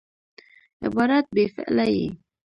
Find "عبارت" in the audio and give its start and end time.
0.85-1.25